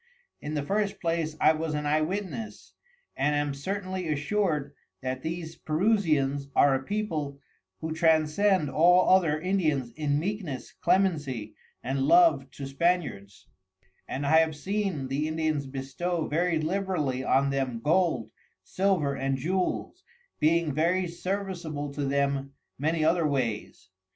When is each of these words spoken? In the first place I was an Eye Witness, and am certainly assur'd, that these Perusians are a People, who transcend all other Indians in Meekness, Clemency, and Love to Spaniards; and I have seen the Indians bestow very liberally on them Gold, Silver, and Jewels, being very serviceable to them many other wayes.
In 0.41 0.55
the 0.55 0.63
first 0.63 0.99
place 0.99 1.37
I 1.39 1.53
was 1.53 1.75
an 1.75 1.85
Eye 1.85 2.01
Witness, 2.01 2.73
and 3.15 3.35
am 3.35 3.53
certainly 3.53 4.11
assur'd, 4.11 4.73
that 5.03 5.21
these 5.21 5.55
Perusians 5.57 6.47
are 6.55 6.73
a 6.73 6.81
People, 6.81 7.39
who 7.81 7.91
transcend 7.93 8.67
all 8.71 9.11
other 9.15 9.39
Indians 9.39 9.91
in 9.91 10.17
Meekness, 10.17 10.71
Clemency, 10.81 11.53
and 11.83 12.01
Love 12.01 12.49
to 12.49 12.65
Spaniards; 12.65 13.47
and 14.07 14.25
I 14.25 14.37
have 14.39 14.55
seen 14.55 15.07
the 15.07 15.27
Indians 15.27 15.67
bestow 15.67 16.25
very 16.25 16.57
liberally 16.57 17.23
on 17.23 17.51
them 17.51 17.79
Gold, 17.79 18.31
Silver, 18.63 19.13
and 19.13 19.37
Jewels, 19.37 20.03
being 20.39 20.73
very 20.73 21.07
serviceable 21.07 21.93
to 21.93 22.05
them 22.05 22.53
many 22.79 23.05
other 23.05 23.27
wayes. 23.27 23.91